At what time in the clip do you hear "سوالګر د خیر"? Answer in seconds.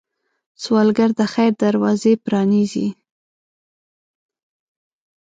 0.61-1.51